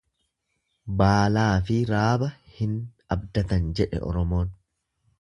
[1.01, 2.75] Baalaafi raaba hin
[3.19, 4.55] abdatan jedhe Oromoon.